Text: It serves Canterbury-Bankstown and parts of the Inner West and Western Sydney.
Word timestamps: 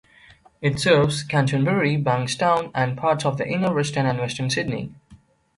It 0.63 0.79
serves 0.79 1.21
Canterbury-Bankstown 1.21 2.71
and 2.73 2.97
parts 2.97 3.23
of 3.23 3.37
the 3.37 3.47
Inner 3.47 3.71
West 3.71 3.95
and 3.97 4.17
Western 4.17 4.49
Sydney. 4.49 4.95